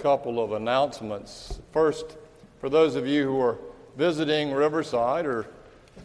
couple 0.00 0.42
of 0.42 0.52
announcements. 0.52 1.60
First, 1.72 2.16
for 2.58 2.70
those 2.70 2.94
of 2.94 3.06
you 3.06 3.24
who 3.24 3.40
are 3.40 3.58
visiting 3.96 4.50
Riverside 4.50 5.26
or 5.26 5.46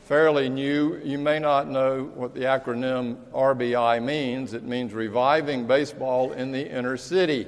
fairly 0.03 0.49
new, 0.49 0.99
you 1.03 1.17
may 1.17 1.39
not 1.39 1.69
know 1.69 2.11
what 2.13 2.33
the 2.33 2.41
acronym 2.41 3.15
RBI 3.31 4.03
means. 4.03 4.53
It 4.53 4.63
means 4.63 4.93
Reviving 4.93 5.65
Baseball 5.65 6.33
in 6.33 6.51
the 6.51 6.69
Inner 6.69 6.97
City, 6.97 7.47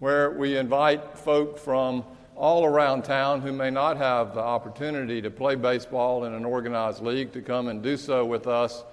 where 0.00 0.32
we 0.32 0.58
invite 0.58 1.16
folk 1.16 1.58
from 1.58 2.04
all 2.36 2.66
around 2.66 3.02
town 3.02 3.40
who 3.40 3.52
may 3.52 3.70
not 3.70 3.96
have 3.96 4.34
the 4.34 4.42
opportunity 4.42 5.22
to 5.22 5.30
play 5.30 5.54
baseball 5.54 6.24
in 6.24 6.34
an 6.34 6.44
organized 6.44 7.02
league 7.02 7.32
to 7.32 7.40
come 7.40 7.68
and 7.68 7.82
do 7.82 7.96
so 7.96 8.22
with 8.24 8.46
us 8.46 8.84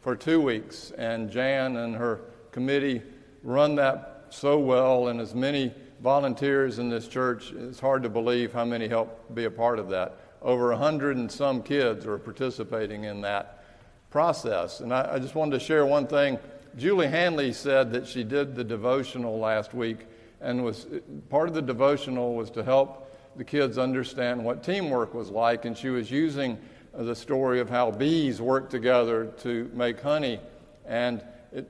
for 0.00 0.16
two 0.16 0.40
weeks. 0.40 0.90
And 0.98 1.30
Jan 1.30 1.76
and 1.76 1.94
her 1.94 2.22
committee 2.50 3.02
run 3.44 3.76
that 3.76 4.26
so 4.30 4.58
well, 4.58 5.06
and 5.06 5.20
as 5.20 5.34
many 5.34 5.72
volunteers 6.06 6.78
in 6.78 6.88
this 6.88 7.08
church, 7.08 7.50
it's 7.50 7.80
hard 7.80 8.00
to 8.04 8.08
believe 8.08 8.52
how 8.52 8.64
many 8.64 8.86
help 8.86 9.34
be 9.34 9.46
a 9.46 9.50
part 9.50 9.80
of 9.80 9.88
that. 9.88 10.14
Over 10.40 10.70
a 10.70 10.76
hundred 10.76 11.16
and 11.16 11.28
some 11.28 11.64
kids 11.64 12.06
are 12.06 12.16
participating 12.16 13.02
in 13.02 13.22
that 13.22 13.64
process. 14.08 14.78
And 14.78 14.94
I, 14.94 15.14
I 15.14 15.18
just 15.18 15.34
wanted 15.34 15.58
to 15.58 15.58
share 15.58 15.84
one 15.84 16.06
thing. 16.06 16.38
Julie 16.76 17.08
Hanley 17.08 17.52
said 17.52 17.90
that 17.90 18.06
she 18.06 18.22
did 18.22 18.54
the 18.54 18.62
devotional 18.62 19.40
last 19.40 19.74
week 19.74 20.06
and 20.40 20.62
was 20.62 20.86
part 21.28 21.48
of 21.48 21.56
the 21.56 21.62
devotional 21.62 22.36
was 22.36 22.50
to 22.50 22.62
help 22.62 23.12
the 23.34 23.42
kids 23.42 23.76
understand 23.76 24.44
what 24.44 24.62
teamwork 24.62 25.12
was 25.12 25.28
like 25.28 25.64
and 25.64 25.76
she 25.76 25.88
was 25.88 26.08
using 26.08 26.56
the 26.94 27.16
story 27.16 27.58
of 27.58 27.68
how 27.68 27.90
bees 27.90 28.40
work 28.40 28.70
together 28.70 29.32
to 29.38 29.68
make 29.74 30.00
honey 30.00 30.38
and 30.86 31.24
it, 31.50 31.68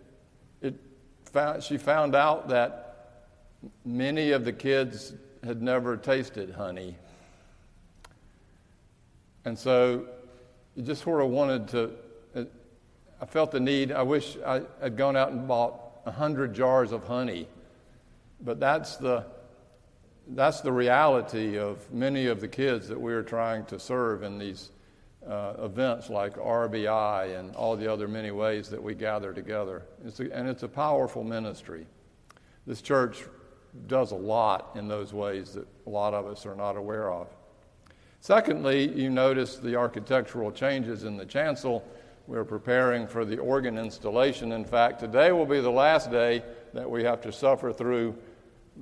it 0.61 0.75
found, 1.25 1.63
she 1.63 1.79
found 1.79 2.15
out 2.15 2.51
that 2.51 2.86
many 3.85 4.33
of 4.33 4.45
the 4.45 4.53
kids 4.53 5.15
had 5.45 5.63
never 5.63 5.97
tasted 5.97 6.51
honey 6.51 6.97
and 9.45 9.59
so 9.59 10.07
you 10.75 10.83
just 10.83 11.03
sort 11.03 11.23
of 11.23 11.31
wanted 11.31 11.69
to 11.69 11.91
i 13.21 13.27
felt 13.27 13.51
the 13.51 13.61
need 13.61 13.93
i 13.93 14.03
wish 14.03 14.37
i 14.45 14.61
had 14.81 14.97
gone 14.97 15.17
out 15.17 15.33
and 15.33 15.47
bought 15.47 15.81
a 16.05 16.11
hundred 16.11 16.55
jars 16.55 16.93
of 16.93 17.05
honey 17.05 17.47
but 18.41 18.61
that's 18.61 18.97
the, 18.97 19.25
that's 20.29 20.61
the 20.61 20.73
reality 20.73 21.59
of 21.59 21.91
many 21.93 22.27
of 22.27 22.41
the 22.41 22.49
kids 22.49 22.89
that 22.89 23.01
we're 23.01 23.23
trying 23.23 23.65
to 23.67 23.79
serve 23.79 24.23
in 24.23 24.39
these 24.39 24.71
uh, 25.27 25.55
events 25.59 26.09
like 26.09 26.35
RBI 26.35 27.39
and 27.39 27.55
all 27.57 27.77
the 27.77 27.91
other 27.91 28.07
many 28.07 28.31
ways 28.31 28.69
that 28.71 28.83
we 28.83 28.95
gather 28.95 29.33
together. 29.33 29.83
It's 30.05 30.21
a, 30.21 30.33
and 30.33 30.49
it's 30.49 30.63
a 30.63 30.69
powerful 30.69 31.25
ministry. 31.25 31.87
This 32.67 32.83
church 32.83 33.25
does 33.87 34.13
a 34.13 34.17
lot 34.17 34.73
in 34.75 34.89
those 34.89 35.13
ways 35.13 35.53
that 35.55 35.67
a 35.87 35.91
lot 35.91 36.15
of 36.15 36.27
us 36.27 36.47
are 36.47 36.55
not 36.55 36.77
aware 36.77 37.11
of. 37.13 37.29
Secondly, 38.21 38.89
you 38.93 39.11
notice 39.11 39.57
the 39.57 39.77
architectural 39.77 40.51
changes 40.51 41.05
in 41.05 41.17
the 41.17 41.27
chancel. 41.27 41.87
We're 42.27 42.45
preparing 42.45 43.07
for 43.07 43.25
the 43.25 43.39
organ 43.39 43.79
installation. 43.79 44.53
In 44.53 44.65
fact, 44.65 44.99
today 45.01 45.31
will 45.33 45.47
be 45.47 45.61
the 45.61 45.71
last 45.71 46.11
day 46.11 46.43
that 46.73 46.91
we 46.91 47.05
have 47.05 47.21
to 47.23 47.33
suffer 47.33 47.73
through 47.73 48.17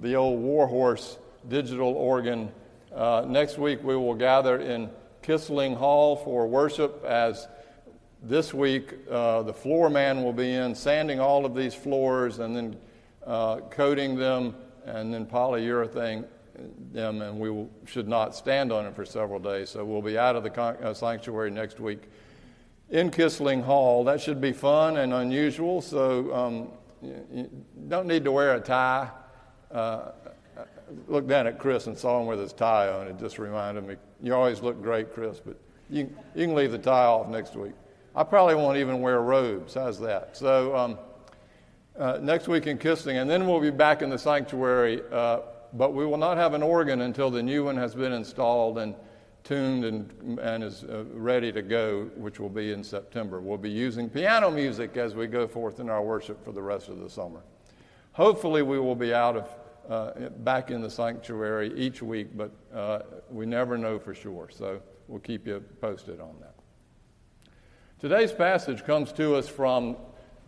the 0.00 0.16
old 0.16 0.40
Warhorse 0.40 1.18
digital 1.48 1.94
organ. 1.94 2.50
Uh, 2.94 3.24
next 3.28 3.58
week 3.58 3.82
we 3.82 3.96
will 3.96 4.14
gather 4.14 4.60
in 4.60 4.88
Kissling 5.22 5.76
Hall 5.76 6.16
for 6.16 6.46
worship 6.46 7.04
as 7.04 7.48
this 8.22 8.54
week 8.54 8.94
uh, 9.10 9.42
the 9.42 9.52
floor 9.52 9.90
man 9.90 10.22
will 10.22 10.32
be 10.32 10.52
in 10.52 10.74
sanding 10.74 11.20
all 11.20 11.44
of 11.44 11.54
these 11.54 11.74
floors 11.74 12.38
and 12.38 12.56
then 12.56 12.76
uh, 13.26 13.56
coating 13.70 14.16
them 14.16 14.54
and 14.84 15.12
then 15.12 15.26
polyurethane 15.26 16.24
them 16.92 17.20
and 17.22 17.38
we 17.38 17.50
will, 17.50 17.68
should 17.84 18.06
not 18.06 18.34
stand 18.34 18.70
on 18.70 18.86
it 18.86 18.94
for 18.94 19.04
several 19.04 19.40
days 19.40 19.70
so 19.70 19.84
we'll 19.84 20.02
be 20.02 20.16
out 20.16 20.36
of 20.36 20.42
the 20.42 20.50
con- 20.50 20.76
uh, 20.82 20.94
sanctuary 20.94 21.50
next 21.50 21.80
week 21.80 22.04
in 22.90 23.10
Kissling 23.10 23.62
Hall. 23.62 24.04
That 24.04 24.20
should 24.20 24.40
be 24.40 24.52
fun 24.52 24.98
and 24.98 25.12
unusual, 25.12 25.80
so 25.80 26.34
um, 26.34 26.68
you 27.02 27.50
don't 27.88 28.06
need 28.06 28.24
to 28.24 28.32
wear 28.32 28.54
a 28.54 28.60
tie. 28.60 29.10
Uh, 29.70 30.10
looked 31.08 31.28
down 31.28 31.46
at 31.46 31.58
Chris 31.58 31.86
and 31.86 31.96
saw 31.96 32.20
him 32.20 32.26
with 32.26 32.38
his 32.38 32.52
tie 32.52 32.88
on. 32.88 33.08
It 33.08 33.18
just 33.18 33.38
reminded 33.38 33.86
me, 33.86 33.96
you 34.22 34.34
always 34.34 34.60
look 34.60 34.80
great, 34.82 35.12
Chris, 35.12 35.40
but 35.40 35.56
you, 35.90 36.14
you 36.34 36.46
can 36.46 36.54
leave 36.54 36.72
the 36.72 36.78
tie 36.78 37.06
off 37.06 37.28
next 37.28 37.56
week. 37.56 37.72
I 38.14 38.22
probably 38.22 38.54
won't 38.54 38.78
even 38.78 39.00
wear 39.00 39.20
robes. 39.20 39.74
How's 39.74 39.98
that? 40.00 40.36
So 40.36 40.76
um, 40.76 40.98
uh, 41.98 42.18
next 42.20 42.48
week 42.48 42.66
in 42.66 42.78
Kissling, 42.78 43.20
and 43.20 43.30
then 43.30 43.46
we'll 43.46 43.60
be 43.60 43.70
back 43.70 44.02
in 44.02 44.10
the 44.10 44.18
sanctuary, 44.18 45.02
uh, 45.12 45.40
but 45.72 45.94
we 45.94 46.04
will 46.06 46.18
not 46.18 46.36
have 46.36 46.54
an 46.54 46.62
organ 46.62 47.02
until 47.02 47.30
the 47.30 47.42
new 47.42 47.64
one 47.64 47.76
has 47.76 47.94
been 47.94 48.12
installed 48.12 48.78
and 48.78 48.94
tuned 49.44 49.84
and, 49.84 50.38
and 50.40 50.64
is 50.64 50.84
uh, 50.84 51.04
ready 51.12 51.52
to 51.52 51.62
go, 51.62 52.10
which 52.16 52.40
will 52.40 52.48
be 52.48 52.72
in 52.72 52.82
September. 52.82 53.40
We'll 53.40 53.58
be 53.58 53.70
using 53.70 54.08
piano 54.08 54.50
music 54.50 54.96
as 54.96 55.14
we 55.14 55.26
go 55.26 55.46
forth 55.46 55.80
in 55.80 55.90
our 55.90 56.02
worship 56.02 56.42
for 56.44 56.52
the 56.52 56.62
rest 56.62 56.88
of 56.88 56.98
the 56.98 57.10
summer. 57.10 57.42
Hopefully, 58.12 58.62
we 58.62 58.78
will 58.78 58.94
be 58.96 59.12
out 59.12 59.36
of 59.36 59.48
uh, 59.88 60.28
back 60.38 60.70
in 60.70 60.80
the 60.80 60.88
sanctuary 60.90 61.72
each 61.76 62.02
week, 62.02 62.36
but 62.36 62.52
uh, 62.74 63.00
we 63.30 63.44
never 63.44 63.76
know 63.76 63.98
for 63.98 64.14
sure. 64.14 64.48
So 64.50 64.80
we'll 65.08 65.20
keep 65.20 65.46
you 65.46 65.62
posted 65.80 66.20
on 66.20 66.34
that. 66.40 66.54
Today's 68.00 68.32
passage 68.32 68.84
comes 68.84 69.12
to 69.12 69.34
us 69.34 69.48
from 69.48 69.96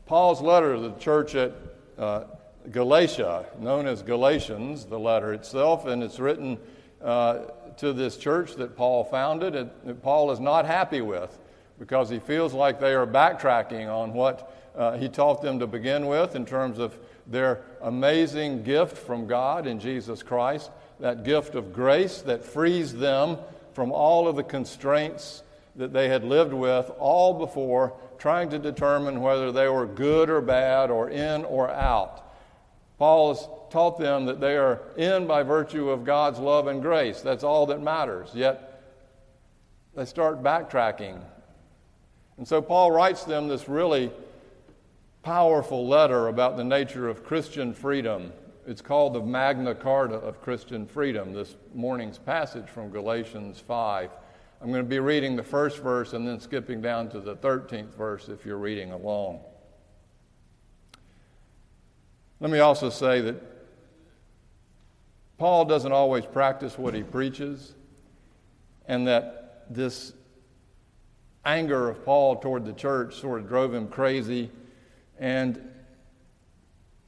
Paul's 0.07 0.41
letter 0.41 0.77
to 0.77 0.81
the 0.81 0.93
church 0.99 1.35
at 1.35 1.53
uh, 1.99 2.25
Galatia, 2.71 3.47
known 3.59 3.89
as 3.89 4.03
Galatians, 4.03 4.85
the 4.85 4.99
letter 4.99 5.33
itself, 5.33 5.87
and 5.87 6.03
it's 6.03 6.21
written 6.21 6.59
uh, 7.03 7.41
to 7.79 7.93
this 7.93 8.17
church 8.17 8.55
that 8.55 8.77
Paul 8.77 9.03
founded 9.03 9.57
and 9.57 9.71
that 9.85 10.03
Paul 10.03 10.31
is 10.31 10.39
not 10.39 10.65
happy 10.65 11.01
with 11.01 11.37
because 11.79 12.09
he 12.09 12.21
feels 12.21 12.55
like 12.55 12.79
they 12.79 12.95
are 12.95 13.07
backtracking 13.07 13.93
on 13.93 14.13
what 14.13 14.55
uh, 14.77 14.97
he 14.97 15.09
taught 15.09 15.43
them 15.43 15.59
to 15.59 15.67
begin 15.67 16.07
with 16.07 16.37
in 16.37 16.47
terms 16.47 16.79
of 16.79 16.97
their 17.27 17.63
amazing 17.83 18.63
gift 18.63 18.97
from 18.97 19.27
God 19.27 19.67
in 19.67 19.81
Jesus 19.81 20.23
Christ, 20.23 20.71
that 21.01 21.25
gift 21.25 21.57
of 21.57 21.73
grace 21.73 22.23
that 22.23 22.45
frees 22.45 22.95
them 22.95 23.39
from 23.73 23.91
all 23.91 24.29
of 24.29 24.37
the 24.37 24.45
constraints 24.45 25.43
that 25.77 25.93
they 25.93 26.09
had 26.09 26.25
lived 26.25 26.53
with 26.53 26.91
all 26.99 27.35
before, 27.35 27.95
trying 28.19 28.49
to 28.51 28.59
determine 28.59 29.21
whether 29.21 29.53
they 29.53 29.69
were 29.69 29.87
good 29.87 30.31
or 30.31 30.41
bad 30.41 30.91
or 30.91 31.11
in 31.11 31.45
or 31.45 31.71
out. 31.71 32.23
Paul 32.99 33.35
has 33.35 33.49
taught 33.71 33.99
them 33.99 34.25
that 34.27 34.41
they 34.41 34.57
are 34.57 34.81
in 34.97 35.27
by 35.27 35.43
virtue 35.43 35.91
of 35.91 36.05
God's 36.05 36.39
love 36.39 36.67
and 36.67 36.81
grace. 36.81 37.21
That's 37.21 37.45
all 37.45 37.67
that 37.67 37.83
matters. 37.83 38.31
Yet 38.33 38.83
they 39.95 40.07
start 40.07 40.43
backtracking. 40.43 41.21
And 42.39 42.49
so 42.49 42.63
Paul 42.63 42.91
writes 42.91 43.25
them 43.25 43.49
this 43.49 43.69
really 43.69 44.11
powerful 45.23 45.87
letter 45.87 46.29
about 46.29 46.57
the 46.57 46.65
nature 46.65 47.09
of 47.09 47.25
Christian 47.25 47.75
freedom. 47.75 48.33
It's 48.67 48.81
called 48.81 49.15
the 49.15 49.23
Magna 49.23 49.75
Carta 49.75 50.15
of 50.15 50.41
Christian 50.41 50.87
freedom, 50.87 51.33
this 51.33 51.55
morning's 51.75 52.19
passage 52.19 52.69
from 52.69 52.91
Galatians 52.91 53.61
5. 53.61 54.11
I'm 54.61 54.71
going 54.71 54.83
to 54.83 54.89
be 54.89 54.99
reading 54.99 55.37
the 55.37 55.43
first 55.43 55.79
verse 55.79 56.13
and 56.13 56.27
then 56.27 56.41
skipping 56.41 56.81
down 56.81 57.11
to 57.11 57.21
the 57.21 57.37
13th 57.37 57.95
verse 57.95 58.29
if 58.29 58.47
you're 58.47 58.57
reading 58.57 58.93
along. 58.93 59.41
Let 62.41 62.51
me 62.51 62.59
also 62.59 62.91
say 62.91 63.21
that 63.21 63.37
Paul 65.39 65.67
doesn't 65.67 65.93
always 65.93 66.25
practice 66.25 66.79
what 66.79 66.95
he 66.95 67.03
preaches, 67.03 67.75
and 68.87 69.07
that 69.07 69.67
this 69.69 70.13
anger 71.45 71.89
of 71.89 72.05
Paul 72.05 72.37
toward 72.37 72.65
the 72.65 72.73
church 72.73 73.17
sort 73.17 73.41
of 73.41 73.49
drove 73.49 73.75
him 73.75 73.89
crazy. 73.89 74.51
And 75.19 75.71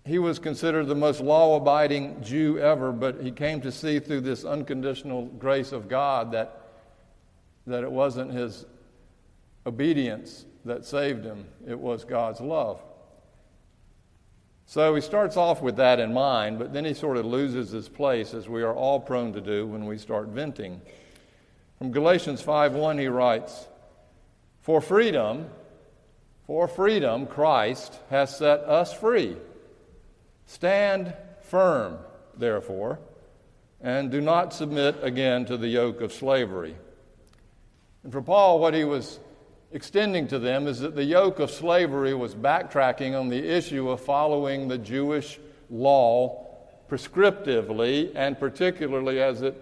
he 0.04 0.18
was 0.18 0.38
considered 0.38 0.86
the 0.86 0.94
most 0.94 1.20
law 1.20 1.56
abiding 1.56 2.22
Jew 2.22 2.58
ever, 2.58 2.92
but 2.92 3.20
he 3.20 3.30
came 3.30 3.60
to 3.62 3.72
see 3.72 3.98
through 3.98 4.22
this 4.22 4.44
unconditional 4.44 5.26
grace 5.26 5.72
of 5.72 5.88
God 5.88 6.32
that, 6.32 6.67
that 7.68 7.84
it 7.84 7.90
wasn't 7.90 8.32
his 8.32 8.66
obedience 9.66 10.44
that 10.64 10.84
saved 10.84 11.24
him, 11.24 11.46
it 11.66 11.78
was 11.78 12.04
God's 12.04 12.40
love. 12.40 12.82
So 14.66 14.94
he 14.94 15.00
starts 15.00 15.36
off 15.36 15.62
with 15.62 15.76
that 15.76 15.98
in 15.98 16.12
mind, 16.12 16.58
but 16.58 16.74
then 16.74 16.84
he 16.84 16.92
sort 16.92 17.16
of 17.16 17.24
loses 17.24 17.70
his 17.70 17.88
place, 17.88 18.34
as 18.34 18.48
we 18.48 18.62
are 18.62 18.74
all 18.74 19.00
prone 19.00 19.32
to 19.32 19.40
do 19.40 19.66
when 19.66 19.86
we 19.86 19.96
start 19.96 20.28
venting. 20.28 20.82
From 21.78 21.90
Galatians 21.90 22.42
5:1 22.42 22.98
he 22.98 23.08
writes, 23.08 23.66
"For 24.60 24.80
freedom, 24.80 25.50
for 26.46 26.68
freedom 26.68 27.26
Christ 27.26 27.98
has 28.10 28.36
set 28.36 28.60
us 28.60 28.92
free. 28.92 29.38
Stand 30.44 31.14
firm, 31.40 31.98
therefore, 32.36 32.98
and 33.80 34.10
do 34.10 34.20
not 34.20 34.52
submit 34.52 34.96
again 35.02 35.46
to 35.46 35.56
the 35.56 35.68
yoke 35.68 36.00
of 36.00 36.12
slavery." 36.12 36.76
And 38.08 38.12
for 38.14 38.22
Paul, 38.22 38.58
what 38.58 38.72
he 38.72 38.84
was 38.84 39.20
extending 39.70 40.28
to 40.28 40.38
them 40.38 40.66
is 40.66 40.80
that 40.80 40.96
the 40.96 41.04
yoke 41.04 41.40
of 41.40 41.50
slavery 41.50 42.14
was 42.14 42.34
backtracking 42.34 43.14
on 43.14 43.28
the 43.28 43.36
issue 43.36 43.90
of 43.90 44.00
following 44.00 44.66
the 44.66 44.78
Jewish 44.78 45.38
law 45.68 46.46
prescriptively, 46.88 48.10
and 48.14 48.40
particularly 48.40 49.20
as 49.20 49.42
it 49.42 49.60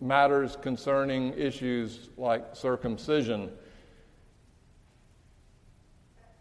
matters 0.00 0.56
concerning 0.60 1.32
issues 1.34 2.08
like 2.16 2.56
circumcision. 2.56 3.48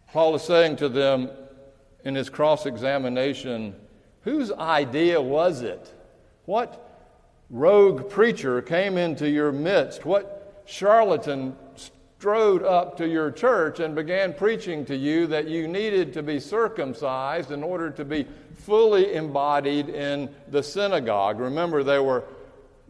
Paul 0.07 0.33
is 0.33 0.41
saying 0.41 0.77
to 0.77 0.89
them 0.89 1.29
in 2.03 2.15
his 2.15 2.31
cross 2.31 2.65
examination, 2.65 3.75
whose 4.21 4.51
idea 4.51 5.21
was 5.21 5.61
it? 5.61 5.93
What 6.45 7.05
rogue 7.51 8.09
preacher 8.09 8.59
came 8.63 8.97
into 8.97 9.29
your 9.29 9.51
midst? 9.51 10.03
What 10.03 10.32
charlatan 10.65 11.55
strode 12.23 12.63
up 12.63 12.95
to 12.95 13.05
your 13.05 13.29
church 13.29 13.81
and 13.81 13.95
began 13.95 14.33
preaching 14.33 14.85
to 14.85 14.95
you 14.95 15.27
that 15.27 15.45
you 15.45 15.67
needed 15.67 16.13
to 16.13 16.23
be 16.23 16.39
circumcised 16.39 17.51
in 17.51 17.61
order 17.61 17.89
to 17.89 18.05
be 18.05 18.25
fully 18.55 19.13
embodied 19.13 19.89
in 19.89 20.33
the 20.47 20.63
synagogue? 20.63 21.37
Remember, 21.37 21.83
they 21.83 21.99
were 21.99 22.23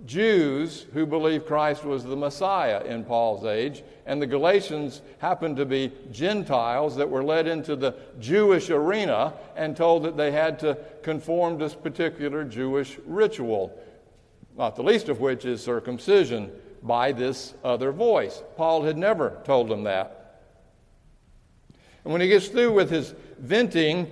Jews 0.05 0.85
who 0.93 1.07
believed 1.07 1.47
Christ 1.47 1.83
was 1.83 2.03
the 2.03 2.15
Messiah 2.15 2.83
in 2.83 3.05
Paul's 3.05 3.43
age, 3.43 3.83
and 4.05 4.21
the 4.21 4.27
Galatians 4.27 5.01
happened 5.17 5.57
to 5.57 5.65
be 5.65 5.91
Gentiles 6.11 6.95
that 6.97 7.09
were 7.09 7.23
led 7.23 7.47
into 7.47 7.75
the 7.75 7.95
Jewish 8.19 8.69
arena 8.69 9.33
and 9.55 9.75
told 9.75 10.03
that 10.03 10.15
they 10.15 10.31
had 10.31 10.59
to 10.59 10.77
conform 11.01 11.57
to 11.57 11.65
this 11.65 11.73
particular 11.73 12.43
Jewish 12.43 12.99
ritual, 13.07 13.75
not 14.55 14.75
the 14.75 14.83
least 14.83 15.09
of 15.09 15.21
which 15.21 15.43
is 15.43 15.63
circumcision 15.63 16.51
by 16.83 17.13
this 17.13 17.53
other 17.63 17.91
voice. 17.91 18.44
Paul 18.57 18.83
had 18.83 18.97
never 18.97 19.41
told 19.45 19.71
him 19.71 19.83
that. 19.83 20.41
And 22.03 22.12
when 22.12 22.21
he 22.21 22.27
gets 22.27 22.50
through 22.50 22.74
with 22.74 22.89
his 22.89 23.13
venting, 23.39 24.07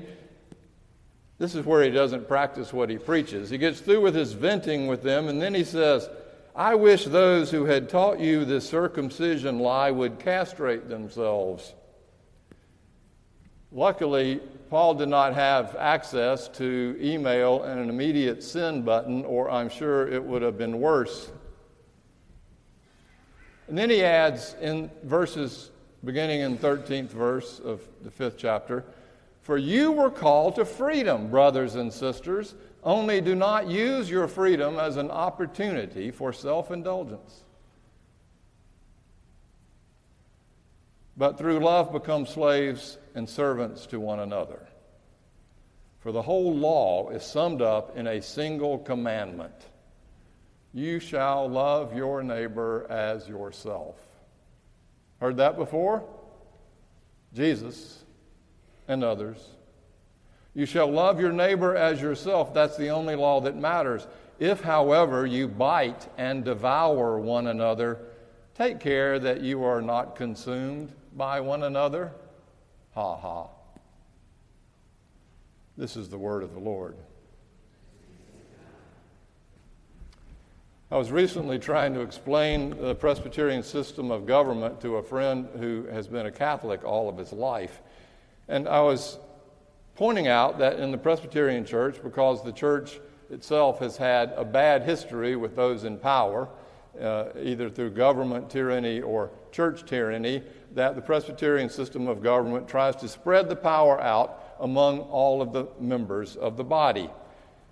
this 1.37 1.53
is 1.55 1.65
where 1.65 1.83
he 1.83 1.89
doesn't 1.89 2.27
practice 2.27 2.71
what 2.71 2.89
he 2.89 2.97
preaches. 2.97 3.49
He 3.49 3.57
gets 3.57 3.81
through 3.81 4.01
with 4.01 4.15
his 4.15 4.33
venting 4.33 4.87
with 4.87 5.03
them, 5.03 5.27
and 5.27 5.41
then 5.41 5.53
he 5.53 5.65
says, 5.65 6.09
I 6.55 6.75
wish 6.75 7.05
those 7.05 7.51
who 7.51 7.65
had 7.65 7.89
taught 7.89 8.19
you 8.19 8.45
the 8.45 8.61
circumcision 8.61 9.59
lie 9.59 9.91
would 9.91 10.19
castrate 10.19 10.87
themselves. 10.87 11.73
Luckily, 13.71 14.41
Paul 14.69 14.95
did 14.95 15.09
not 15.09 15.33
have 15.33 15.75
access 15.77 16.47
to 16.49 16.97
email 17.01 17.63
and 17.63 17.79
an 17.79 17.89
immediate 17.89 18.43
send 18.43 18.85
button, 18.85 19.25
or 19.25 19.49
I'm 19.49 19.69
sure 19.69 20.07
it 20.07 20.23
would 20.23 20.41
have 20.41 20.57
been 20.57 20.79
worse. 20.79 21.31
And 23.71 23.77
then 23.77 23.89
he 23.89 24.03
adds 24.03 24.57
in 24.59 24.91
verses 25.03 25.71
beginning 26.03 26.41
in 26.41 26.57
13th 26.57 27.11
verse 27.11 27.61
of 27.63 27.79
the 28.03 28.11
fifth 28.11 28.37
chapter, 28.37 28.83
for 29.43 29.57
you 29.57 29.93
were 29.93 30.11
called 30.11 30.55
to 30.55 30.65
freedom, 30.65 31.29
brothers 31.29 31.75
and 31.75 31.93
sisters, 31.93 32.53
only 32.83 33.21
do 33.21 33.33
not 33.33 33.69
use 33.69 34.09
your 34.09 34.27
freedom 34.27 34.77
as 34.77 34.97
an 34.97 35.09
opportunity 35.09 36.11
for 36.11 36.33
self 36.33 36.69
indulgence. 36.69 37.45
But 41.15 41.37
through 41.37 41.59
love 41.59 41.93
become 41.93 42.25
slaves 42.25 42.97
and 43.15 43.29
servants 43.29 43.85
to 43.85 44.01
one 44.01 44.19
another. 44.19 44.67
For 46.01 46.11
the 46.11 46.23
whole 46.23 46.53
law 46.53 47.07
is 47.11 47.23
summed 47.23 47.61
up 47.61 47.95
in 47.95 48.05
a 48.05 48.21
single 48.21 48.79
commandment 48.79 49.70
You 50.73 50.99
shall 50.99 51.49
love 51.49 51.95
your 51.95 52.23
neighbor 52.23 52.87
as 52.89 53.27
yourself. 53.27 53.95
Heard 55.19 55.37
that 55.37 55.57
before? 55.57 56.03
Jesus 57.33 58.03
and 58.87 59.03
others. 59.03 59.37
You 60.53 60.65
shall 60.65 60.91
love 60.91 61.19
your 61.19 61.31
neighbor 61.31 61.75
as 61.75 62.01
yourself. 62.01 62.53
That's 62.53 62.77
the 62.77 62.89
only 62.89 63.15
law 63.15 63.41
that 63.41 63.55
matters. 63.55 64.07
If, 64.39 64.61
however, 64.61 65.25
you 65.25 65.47
bite 65.47 66.07
and 66.17 66.43
devour 66.43 67.19
one 67.19 67.47
another, 67.47 67.99
take 68.55 68.79
care 68.79 69.19
that 69.19 69.41
you 69.41 69.63
are 69.63 69.81
not 69.81 70.15
consumed 70.15 70.91
by 71.15 71.39
one 71.39 71.63
another. 71.63 72.11
Ha 72.95 73.15
ha. 73.15 73.47
This 75.77 75.95
is 75.95 76.09
the 76.09 76.17
word 76.17 76.43
of 76.43 76.53
the 76.53 76.59
Lord. 76.59 76.97
I 80.91 80.97
was 80.97 81.09
recently 81.09 81.57
trying 81.57 81.93
to 81.93 82.01
explain 82.01 82.71
the 82.71 82.93
Presbyterian 82.93 83.63
system 83.63 84.11
of 84.11 84.25
government 84.25 84.81
to 84.81 84.97
a 84.97 85.01
friend 85.01 85.47
who 85.57 85.85
has 85.85 86.05
been 86.05 86.25
a 86.25 86.31
Catholic 86.31 86.83
all 86.83 87.07
of 87.07 87.15
his 87.15 87.31
life. 87.31 87.81
And 88.49 88.67
I 88.67 88.81
was 88.81 89.17
pointing 89.95 90.27
out 90.27 90.59
that 90.59 90.81
in 90.81 90.91
the 90.91 90.97
Presbyterian 90.97 91.63
Church, 91.63 92.03
because 92.03 92.43
the 92.43 92.51
church 92.51 92.99
itself 93.29 93.79
has 93.79 93.95
had 93.95 94.33
a 94.35 94.43
bad 94.43 94.83
history 94.83 95.37
with 95.37 95.55
those 95.55 95.85
in 95.85 95.97
power, 95.97 96.49
uh, 97.01 97.27
either 97.41 97.69
through 97.69 97.91
government 97.91 98.49
tyranny 98.49 98.99
or 98.99 99.31
church 99.53 99.85
tyranny, 99.85 100.43
that 100.73 100.95
the 100.95 101.01
Presbyterian 101.01 101.69
system 101.69 102.09
of 102.09 102.21
government 102.21 102.67
tries 102.67 102.97
to 102.97 103.07
spread 103.07 103.47
the 103.47 103.55
power 103.55 104.01
out 104.01 104.57
among 104.59 104.99
all 104.99 105.41
of 105.41 105.53
the 105.53 105.67
members 105.79 106.35
of 106.35 106.57
the 106.57 106.65
body. 106.65 107.09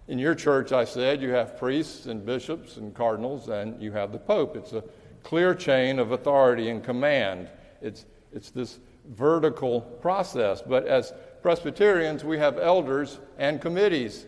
In 0.10 0.18
your 0.18 0.34
church, 0.34 0.72
I 0.72 0.86
said, 0.86 1.22
you 1.22 1.30
have 1.30 1.56
priests 1.56 2.08
and 2.08 2.26
bishops 2.26 2.78
and 2.78 2.96
cardinals, 2.96 3.48
and 3.48 3.80
you 3.80 3.92
have 3.92 4.12
the 4.12 4.18
Pope. 4.18 4.58
It's 4.58 4.74
a 4.74 4.84
clear 5.22 5.54
chain 5.54 6.00
of 6.00 6.14
authority 6.14 6.70
and 6.70 6.84
command. 6.84 7.48
It's, 7.80 8.08
it's 8.34 8.50
this 8.50 8.80
vertical 9.10 9.82
process. 9.82 10.64
But 10.64 10.88
as 10.88 11.14
Presbyterians, 11.44 12.24
we 12.24 12.40
have 12.40 12.58
elders 12.58 13.20
and 13.38 13.62
committees, 13.62 14.26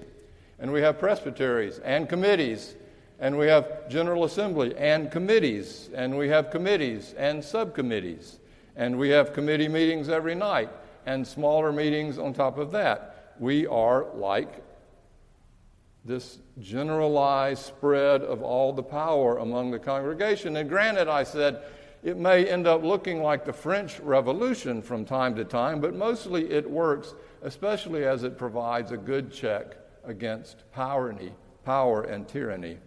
and 0.60 0.72
we 0.72 0.81
have 0.81 1.00
presbyteries 1.00 1.80
and 1.80 2.07
committees, 2.07 2.75
and 3.19 3.36
we 3.36 3.48
have 3.48 3.89
General 3.89 4.25
Assembly 4.25 4.78
and 4.78 5.10
committees, 5.10 5.89
and 5.95 6.16
we 6.16 6.30
have 6.30 6.51
committees 6.51 7.16
and 7.18 7.44
subcommittees, 7.44 8.38
and 8.75 9.00
we 9.00 9.10
have 9.10 9.33
committee 9.33 9.68
meetings 9.68 10.10
every 10.10 10.36
night 10.36 10.69
and 11.07 11.25
smaller 11.25 11.72
meetings 11.72 12.19
on 12.19 12.36
top 12.36 12.60
of 12.60 12.72
that. 12.72 13.33
We 13.39 13.66
are 13.66 14.06
like 14.13 14.63
this 16.03 16.39
generalized 16.59 17.63
spread 17.63 18.21
of 18.21 18.42
all 18.42 18.74
the 18.74 18.83
power 18.83 19.38
among 19.38 19.71
the 19.71 19.80
congregation. 19.80 20.57
And 20.57 20.68
granted, 20.68 21.07
I 21.07 21.24
said, 21.24 21.63
it 22.03 22.18
may 22.18 22.48
end 22.48 22.65
up 22.65 22.83
looking 22.83 23.21
like 23.21 23.45
the 23.45 23.53
French 23.53 24.00
Revolution 24.00 24.81
from 24.81 25.06
time 25.06 25.36
to 25.36 25.45
time, 25.45 25.80
but 25.80 25.94
mostly 25.94 26.50
it 26.50 26.68
works, 26.69 27.13
especially 27.44 28.06
as 28.06 28.24
it 28.24 28.38
provides 28.38 28.92
a 28.92 28.98
good 28.98 29.31
check 29.31 29.77
against 30.03 30.63
power 30.71 31.09
and 32.01 32.27
tyranny. 32.27 32.80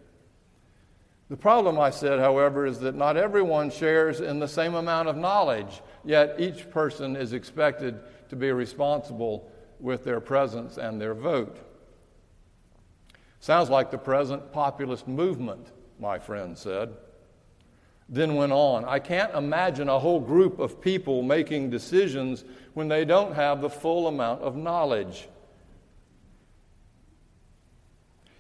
The 1.31 1.37
problem, 1.37 1.79
I 1.79 1.91
said, 1.91 2.19
however, 2.19 2.67
is 2.67 2.81
that 2.81 2.97
not 2.97 3.17
everyone 3.17 3.71
shares 3.71 4.21
in 4.21 4.41
the 4.41 4.49
same 4.49 4.75
amount 4.75 5.09
of 5.09 5.17
knowledge, 5.17 5.81
yet 6.05 6.35
each 6.39 6.69
person 6.71 7.15
is 7.17 7.33
expected 7.33 8.01
to 8.29 8.37
be 8.37 8.51
responsible 8.51 9.51
with 9.79 10.05
their 10.05 10.21
presence 10.21 10.77
and 10.77 11.01
their 11.01 11.15
vote. 11.15 11.57
Sounds 13.45 13.69
like 13.69 13.91
the 13.91 13.99
present 13.99 14.53
populist 14.53 15.07
movement, 15.07 15.67
my 16.01 16.19
friend 16.19 16.57
said 16.57 16.95
then 18.09 18.37
went 18.37 18.53
on. 18.53 18.87
I 18.87 18.99
can't 18.99 19.35
imagine 19.35 19.91
a 19.91 19.99
whole 19.99 20.21
group 20.21 20.59
of 20.59 20.81
people 20.81 21.23
making 21.23 21.69
decisions 21.69 22.45
when 22.75 22.89
they 22.89 23.05
don't 23.05 23.35
have 23.35 23.61
the 23.61 23.69
full 23.69 24.07
amount 24.09 24.41
of 24.41 24.57
knowledge. 24.57 25.29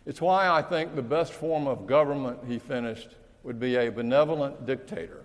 It's 0.07 0.23
why 0.23 0.49
I 0.49 0.63
think 0.63 0.95
the 0.95 1.03
best 1.03 1.35
form 1.35 1.67
of 1.67 1.87
government, 1.87 2.41
he 2.47 2.59
finished, 2.59 3.09
would 3.43 3.59
be 3.59 3.77
a 3.77 3.91
benevolent 3.91 4.65
dictator. 4.67 5.25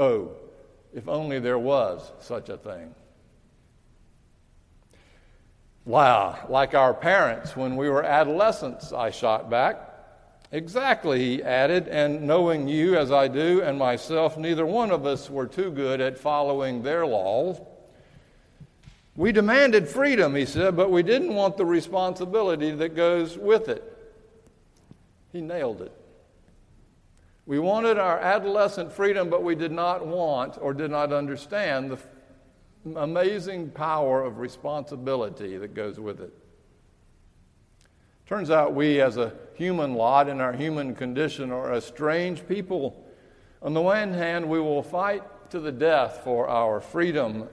Oh, 0.00 0.32
if 0.92 1.08
only 1.08 1.38
there 1.38 1.58
was 1.58 2.12
such 2.20 2.48
a 2.48 2.56
thing. 2.56 2.92
Wow, 5.88 6.38
like 6.50 6.74
our 6.74 6.92
parents 6.92 7.56
when 7.56 7.74
we 7.74 7.88
were 7.88 8.04
adolescents, 8.04 8.92
I 8.92 9.10
shot 9.10 9.48
back. 9.48 9.90
Exactly, 10.52 11.18
he 11.18 11.42
added, 11.42 11.88
and 11.88 12.26
knowing 12.26 12.68
you 12.68 12.98
as 12.98 13.10
I 13.10 13.26
do 13.26 13.62
and 13.62 13.78
myself, 13.78 14.36
neither 14.36 14.66
one 14.66 14.90
of 14.90 15.06
us 15.06 15.30
were 15.30 15.46
too 15.46 15.70
good 15.70 16.02
at 16.02 16.18
following 16.18 16.82
their 16.82 17.06
laws. 17.06 17.58
We 19.16 19.32
demanded 19.32 19.88
freedom, 19.88 20.34
he 20.34 20.44
said, 20.44 20.76
but 20.76 20.90
we 20.90 21.02
didn't 21.02 21.34
want 21.34 21.56
the 21.56 21.64
responsibility 21.64 22.70
that 22.72 22.94
goes 22.94 23.38
with 23.38 23.70
it. 23.70 23.82
He 25.32 25.40
nailed 25.40 25.80
it. 25.80 25.92
We 27.46 27.60
wanted 27.60 27.96
our 27.96 28.18
adolescent 28.18 28.92
freedom, 28.92 29.30
but 29.30 29.42
we 29.42 29.54
did 29.54 29.72
not 29.72 30.06
want 30.06 30.58
or 30.60 30.74
did 30.74 30.90
not 30.90 31.14
understand 31.14 31.90
the 31.90 31.98
amazing 32.96 33.70
power 33.70 34.24
of 34.24 34.38
responsibility 34.38 35.56
that 35.56 35.74
goes 35.74 35.98
with 35.98 36.20
it. 36.20 36.32
Turns 38.26 38.50
out 38.50 38.74
we, 38.74 39.00
as 39.00 39.16
a 39.16 39.32
human 39.54 39.94
lot 39.94 40.28
in 40.28 40.40
our 40.40 40.52
human 40.52 40.94
condition, 40.94 41.50
are 41.50 41.72
a 41.72 41.80
strange 41.80 42.46
people. 42.46 43.04
On 43.62 43.74
the 43.74 43.80
one 43.80 44.12
hand, 44.12 44.48
we 44.48 44.60
will 44.60 44.82
fight 44.82 45.22
to 45.50 45.60
the 45.60 45.72
death 45.72 46.20
for 46.24 46.48
our 46.48 46.80
freedom 46.80 47.48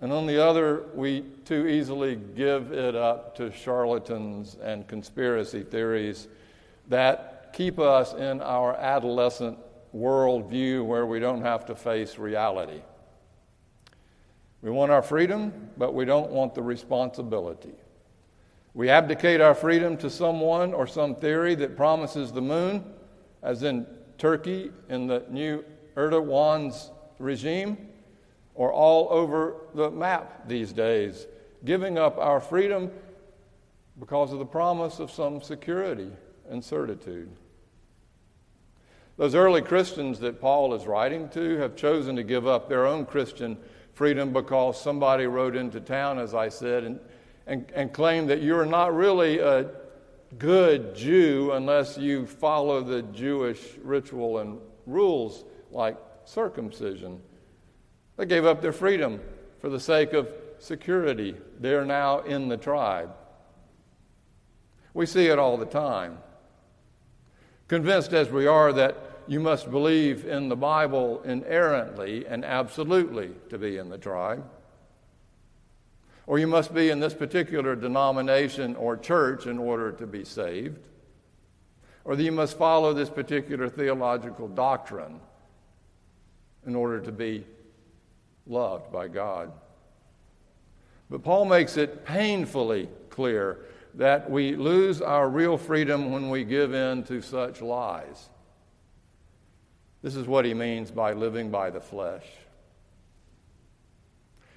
And 0.00 0.12
on 0.12 0.26
the 0.26 0.44
other, 0.44 0.84
we 0.94 1.22
too 1.44 1.66
easily 1.66 2.16
give 2.16 2.72
it 2.72 2.94
up 2.94 3.34
to 3.36 3.50
charlatans 3.52 4.56
and 4.62 4.86
conspiracy 4.86 5.62
theories 5.62 6.28
that 6.88 7.52
keep 7.54 7.78
us 7.78 8.12
in 8.12 8.42
our 8.42 8.74
adolescent 8.74 9.58
worldview 9.96 10.84
where 10.84 11.06
we 11.06 11.20
don't 11.20 11.42
have 11.42 11.64
to 11.66 11.74
face 11.74 12.18
reality. 12.18 12.82
We 14.64 14.70
want 14.70 14.90
our 14.90 15.02
freedom, 15.02 15.52
but 15.76 15.92
we 15.92 16.06
don't 16.06 16.30
want 16.30 16.54
the 16.54 16.62
responsibility. 16.62 17.74
We 18.72 18.88
abdicate 18.88 19.42
our 19.42 19.54
freedom 19.54 19.98
to 19.98 20.08
someone 20.08 20.72
or 20.72 20.86
some 20.86 21.14
theory 21.14 21.54
that 21.56 21.76
promises 21.76 22.32
the 22.32 22.40
moon, 22.40 22.82
as 23.42 23.62
in 23.62 23.86
Turkey 24.16 24.70
in 24.88 25.06
the 25.06 25.26
new 25.28 25.62
Erdogan's 25.98 26.90
regime, 27.18 27.76
or 28.54 28.72
all 28.72 29.08
over 29.10 29.56
the 29.74 29.90
map 29.90 30.48
these 30.48 30.72
days, 30.72 31.26
giving 31.66 31.98
up 31.98 32.16
our 32.16 32.40
freedom 32.40 32.90
because 34.00 34.32
of 34.32 34.38
the 34.38 34.46
promise 34.46 34.98
of 34.98 35.10
some 35.10 35.42
security 35.42 36.10
and 36.48 36.64
certitude. 36.64 37.28
Those 39.18 39.34
early 39.34 39.60
Christians 39.60 40.20
that 40.20 40.40
Paul 40.40 40.72
is 40.72 40.86
writing 40.86 41.28
to 41.30 41.58
have 41.58 41.76
chosen 41.76 42.16
to 42.16 42.22
give 42.22 42.46
up 42.46 42.70
their 42.70 42.86
own 42.86 43.04
Christian 43.04 43.58
freedom 43.94 44.32
because 44.32 44.80
somebody 44.80 45.26
rode 45.26 45.56
into 45.56 45.80
town, 45.80 46.18
as 46.18 46.34
I 46.34 46.48
said, 46.48 46.84
and, 46.84 47.00
and, 47.46 47.70
and 47.74 47.92
claimed 47.92 48.28
that 48.30 48.42
you're 48.42 48.66
not 48.66 48.94
really 48.94 49.38
a 49.38 49.70
good 50.38 50.94
Jew 50.94 51.52
unless 51.52 51.96
you 51.96 52.26
follow 52.26 52.82
the 52.82 53.02
Jewish 53.02 53.60
ritual 53.82 54.38
and 54.38 54.58
rules 54.86 55.44
like 55.70 55.96
circumcision. 56.24 57.20
They 58.16 58.26
gave 58.26 58.44
up 58.44 58.60
their 58.60 58.72
freedom 58.72 59.20
for 59.60 59.68
the 59.68 59.80
sake 59.80 60.12
of 60.12 60.28
security. 60.58 61.36
They're 61.60 61.84
now 61.84 62.20
in 62.20 62.48
the 62.48 62.56
tribe. 62.56 63.14
We 64.92 65.06
see 65.06 65.26
it 65.26 65.38
all 65.38 65.56
the 65.56 65.66
time. 65.66 66.18
Convinced 67.68 68.12
as 68.12 68.30
we 68.30 68.46
are 68.46 68.72
that 68.72 69.13
you 69.26 69.40
must 69.40 69.70
believe 69.70 70.26
in 70.26 70.48
the 70.48 70.56
Bible 70.56 71.22
inerrantly 71.22 72.26
and 72.26 72.44
absolutely 72.44 73.30
to 73.50 73.58
be 73.58 73.76
in 73.76 73.88
the 73.88 73.98
tribe, 73.98 74.44
or 76.26 76.38
you 76.38 76.46
must 76.46 76.74
be 76.74 76.90
in 76.90 77.00
this 77.00 77.14
particular 77.14 77.76
denomination 77.76 78.76
or 78.76 78.96
church 78.96 79.46
in 79.46 79.58
order 79.58 79.92
to 79.92 80.06
be 80.06 80.24
saved, 80.24 80.78
or 82.04 82.16
that 82.16 82.22
you 82.22 82.32
must 82.32 82.58
follow 82.58 82.92
this 82.92 83.10
particular 83.10 83.68
theological 83.68 84.48
doctrine 84.48 85.20
in 86.66 86.74
order 86.74 87.00
to 87.00 87.12
be 87.12 87.44
loved 88.46 88.92
by 88.92 89.08
God. 89.08 89.52
But 91.10 91.22
Paul 91.22 91.44
makes 91.44 91.76
it 91.76 92.04
painfully 92.04 92.88
clear 93.10 93.66
that 93.94 94.28
we 94.28 94.56
lose 94.56 95.00
our 95.00 95.28
real 95.28 95.56
freedom 95.56 96.10
when 96.10 96.30
we 96.30 96.44
give 96.44 96.74
in 96.74 97.04
to 97.04 97.22
such 97.22 97.60
lies. 97.60 98.28
This 100.04 100.16
is 100.16 100.26
what 100.26 100.44
he 100.44 100.52
means 100.52 100.90
by 100.90 101.14
living 101.14 101.50
by 101.50 101.70
the 101.70 101.80
flesh. 101.80 102.26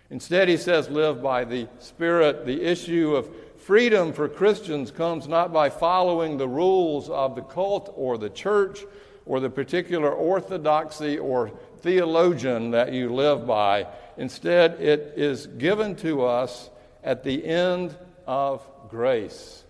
Instead, 0.10 0.50
he 0.50 0.58
says, 0.58 0.90
live 0.90 1.24
by 1.24 1.46
the 1.46 1.70
Spirit. 1.80 2.46
The 2.46 2.62
issue 2.62 3.16
of 3.16 3.30
freedom 3.56 4.12
for 4.12 4.28
Christians 4.28 4.92
comes 4.92 5.26
not 5.26 5.54
by 5.54 5.70
following 5.70 6.38
the 6.38 6.50
rules 6.50 7.10
of 7.10 7.36
the 7.36 7.44
cult 7.44 7.94
or 7.96 8.18
the 8.18 8.30
church 8.30 8.84
or 9.26 9.40
the 9.40 9.50
particular 9.50 10.12
orthodoxy 10.12 11.18
or 11.18 11.50
theologian 11.78 12.72
that 12.72 12.92
you 12.92 13.14
live 13.14 13.48
by. 13.48 13.88
Instead, 14.18 14.82
it 14.82 15.14
is 15.16 15.48
given 15.48 15.96
to 15.96 16.26
us 16.26 16.70
at 17.06 17.24
the 17.24 17.46
end 17.46 17.96
of 18.26 18.62
grace. 18.90 19.64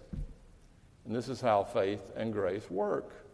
And 1.05 1.15
this 1.15 1.29
is 1.29 1.39
how 1.39 1.65
faith 1.65 2.01
and 2.15 2.33
grace 2.33 2.67
work 2.71 3.26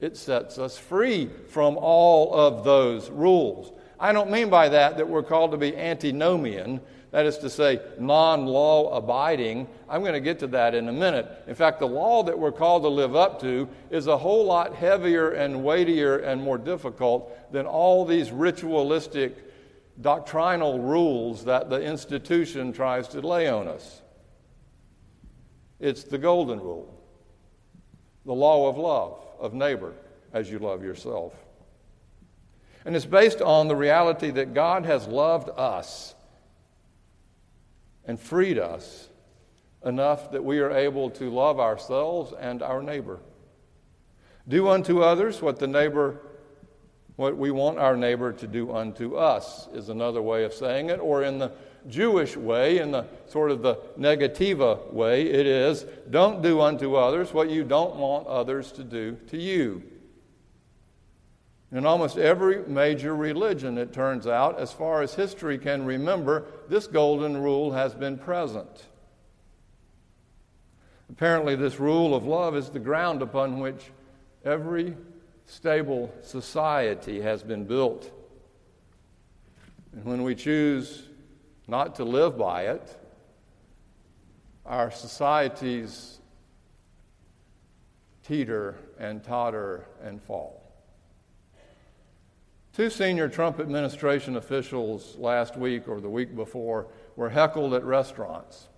it 0.00 0.16
sets 0.16 0.58
us 0.58 0.76
free 0.76 1.30
from 1.48 1.78
all 1.78 2.34
of 2.34 2.64
those 2.64 3.10
rules. 3.10 3.72
I 3.98 4.12
don't 4.12 4.30
mean 4.30 4.50
by 4.50 4.68
that 4.68 4.98
that 4.98 5.08
we're 5.08 5.22
called 5.22 5.52
to 5.52 5.56
be 5.56 5.74
antinomian, 5.76 6.80
that 7.12 7.24
is 7.24 7.38
to 7.38 7.48
say, 7.48 7.80
non 7.98 8.44
law 8.44 8.94
abiding. 8.94 9.68
I'm 9.88 10.02
going 10.02 10.12
to 10.12 10.20
get 10.20 10.38
to 10.40 10.48
that 10.48 10.74
in 10.74 10.88
a 10.88 10.92
minute. 10.92 11.44
In 11.46 11.54
fact, 11.54 11.78
the 11.78 11.88
law 11.88 12.22
that 12.24 12.38
we're 12.38 12.52
called 12.52 12.82
to 12.82 12.88
live 12.88 13.16
up 13.16 13.40
to 13.40 13.68
is 13.90 14.06
a 14.06 14.18
whole 14.18 14.44
lot 14.44 14.74
heavier 14.74 15.30
and 15.30 15.64
weightier 15.64 16.18
and 16.18 16.42
more 16.42 16.58
difficult 16.58 17.52
than 17.52 17.64
all 17.64 18.04
these 18.04 18.30
ritualistic 18.30 19.38
doctrinal 20.00 20.78
rules 20.78 21.44
that 21.46 21.70
the 21.70 21.80
institution 21.80 22.72
tries 22.72 23.08
to 23.08 23.26
lay 23.26 23.48
on 23.48 23.66
us. 23.66 24.02
It's 25.80 26.04
the 26.04 26.18
golden 26.18 26.60
rule, 26.60 27.02
the 28.24 28.34
law 28.34 28.68
of 28.68 28.76
love, 28.76 29.25
of 29.38 29.54
neighbor, 29.54 29.92
as 30.32 30.50
you 30.50 30.58
love 30.58 30.82
yourself. 30.82 31.34
And 32.84 32.94
it's 32.94 33.06
based 33.06 33.40
on 33.40 33.68
the 33.68 33.76
reality 33.76 34.30
that 34.30 34.54
God 34.54 34.86
has 34.86 35.06
loved 35.06 35.50
us 35.56 36.14
and 38.04 38.18
freed 38.18 38.58
us 38.58 39.08
enough 39.84 40.30
that 40.32 40.44
we 40.44 40.60
are 40.60 40.70
able 40.70 41.10
to 41.10 41.30
love 41.30 41.58
ourselves 41.58 42.32
and 42.38 42.62
our 42.62 42.82
neighbor. 42.82 43.20
Do 44.46 44.68
unto 44.68 45.00
others 45.00 45.42
what 45.42 45.58
the 45.58 45.66
neighbor 45.66 46.20
what 47.16 47.36
we 47.36 47.50
want 47.50 47.78
our 47.78 47.96
neighbor 47.96 48.30
to 48.30 48.46
do 48.46 48.72
unto 48.72 49.16
us 49.16 49.68
is 49.72 49.88
another 49.88 50.20
way 50.20 50.44
of 50.44 50.52
saying 50.52 50.90
it 50.90 51.00
or 51.00 51.22
in 51.22 51.38
the 51.38 51.50
Jewish 51.88 52.36
way, 52.36 52.78
in 52.78 52.90
the 52.90 53.06
sort 53.26 53.50
of 53.50 53.62
the 53.62 53.76
negativa 53.98 54.92
way, 54.92 55.22
it 55.22 55.46
is 55.46 55.84
don't 56.10 56.42
do 56.42 56.60
unto 56.60 56.96
others 56.96 57.32
what 57.32 57.50
you 57.50 57.64
don't 57.64 57.96
want 57.96 58.26
others 58.26 58.72
to 58.72 58.84
do 58.84 59.16
to 59.28 59.36
you. 59.36 59.82
In 61.72 61.84
almost 61.84 62.16
every 62.16 62.66
major 62.66 63.14
religion, 63.14 63.76
it 63.76 63.92
turns 63.92 64.26
out, 64.26 64.58
as 64.58 64.72
far 64.72 65.02
as 65.02 65.14
history 65.14 65.58
can 65.58 65.84
remember, 65.84 66.44
this 66.68 66.86
golden 66.86 67.36
rule 67.36 67.72
has 67.72 67.94
been 67.94 68.16
present. 68.16 68.84
Apparently, 71.10 71.56
this 71.56 71.78
rule 71.80 72.14
of 72.14 72.24
love 72.24 72.56
is 72.56 72.70
the 72.70 72.78
ground 72.78 73.20
upon 73.20 73.58
which 73.58 73.90
every 74.44 74.96
stable 75.46 76.12
society 76.22 77.20
has 77.20 77.42
been 77.42 77.64
built. 77.64 78.10
And 79.92 80.04
when 80.04 80.22
we 80.22 80.34
choose 80.34 81.05
not 81.66 81.94
to 81.96 82.04
live 82.04 82.38
by 82.38 82.62
it, 82.62 82.96
our 84.64 84.90
societies 84.90 86.18
teeter 88.26 88.76
and 88.98 89.22
totter 89.22 89.86
and 90.02 90.20
fall. 90.22 90.62
Two 92.72 92.90
senior 92.90 93.28
Trump 93.28 93.58
administration 93.60 94.36
officials 94.36 95.16
last 95.16 95.56
week 95.56 95.88
or 95.88 96.00
the 96.00 96.10
week 96.10 96.36
before 96.36 96.88
were 97.14 97.30
heckled 97.30 97.72
at 97.72 97.84
restaurants. 97.84 98.68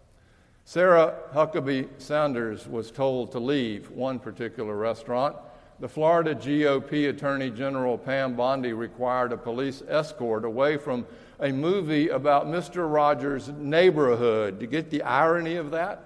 Sarah 0.64 1.14
Huckabee 1.32 1.88
Sanders 1.98 2.68
was 2.68 2.90
told 2.90 3.32
to 3.32 3.38
leave 3.38 3.90
one 3.90 4.18
particular 4.18 4.76
restaurant. 4.76 5.34
The 5.80 5.88
Florida 5.88 6.34
GOP 6.34 7.08
Attorney 7.08 7.50
General 7.50 7.96
Pam 7.96 8.36
Bondi 8.36 8.72
required 8.72 9.32
a 9.32 9.36
police 9.36 9.82
escort 9.88 10.44
away 10.44 10.76
from 10.76 11.06
a 11.40 11.52
movie 11.52 12.08
about 12.08 12.46
Mr. 12.46 12.92
Rogers' 12.92 13.48
neighborhood. 13.48 14.60
To 14.60 14.66
get 14.66 14.90
the 14.90 15.02
irony 15.02 15.56
of 15.56 15.70
that? 15.70 16.04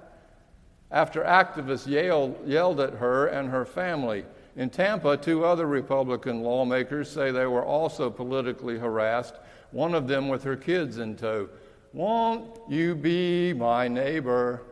After 0.90 1.22
activists 1.22 1.86
yelled, 1.86 2.36
yelled 2.46 2.80
at 2.80 2.94
her 2.94 3.26
and 3.26 3.48
her 3.48 3.64
family. 3.64 4.24
In 4.56 4.68
Tampa, 4.68 5.16
two 5.16 5.44
other 5.44 5.66
Republican 5.66 6.42
lawmakers 6.42 7.10
say 7.10 7.30
they 7.30 7.46
were 7.46 7.64
also 7.64 8.10
politically 8.10 8.78
harassed, 8.78 9.34
one 9.70 9.94
of 9.94 10.06
them 10.06 10.28
with 10.28 10.44
her 10.44 10.56
kids 10.56 10.98
in 10.98 11.16
tow. 11.16 11.48
Won't 11.94 12.58
you 12.68 12.94
be 12.94 13.54
my 13.54 13.88
neighbor? 13.88 14.62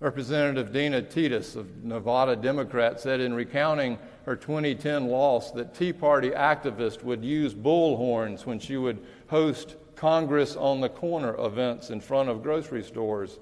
Representative 0.00 0.72
Dina 0.72 1.02
Titus 1.02 1.56
of 1.56 1.82
Nevada 1.82 2.36
Democrat 2.36 3.00
said 3.00 3.18
in 3.18 3.34
recounting 3.34 3.98
her 4.26 4.36
2010 4.36 5.08
loss 5.08 5.50
that 5.52 5.74
Tea 5.74 5.92
Party 5.92 6.30
activists 6.30 7.02
would 7.02 7.24
use 7.24 7.52
bullhorns 7.52 8.46
when 8.46 8.60
she 8.60 8.76
would 8.76 9.04
host 9.26 9.74
Congress 9.96 10.54
on 10.54 10.80
the 10.80 10.88
Corner 10.88 11.34
events 11.44 11.90
in 11.90 12.00
front 12.00 12.28
of 12.28 12.44
grocery 12.44 12.84
stores. 12.84 13.40